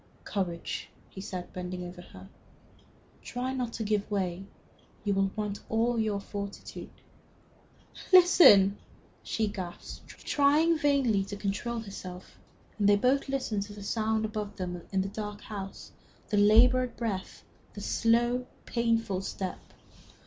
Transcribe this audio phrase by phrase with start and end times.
[0.23, 2.27] "Courage!" he said, bending over her.
[3.21, 4.45] "Try not to give way.
[5.03, 6.89] You will want all your fortitude."
[8.11, 8.79] "Listen!"
[9.21, 12.39] She gasped, trying vainly to control herself,
[12.79, 15.91] and they both listened to the sounds above them in the dark house
[16.29, 17.43] the labored breath,
[17.75, 19.59] the slow, painful step.